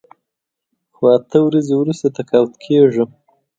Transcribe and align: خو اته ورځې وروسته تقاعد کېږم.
خو 0.95 1.03
اته 1.17 1.37
ورځې 1.47 1.73
وروسته 1.77 2.07
تقاعد 2.17 2.51
کېږم. 2.63 3.09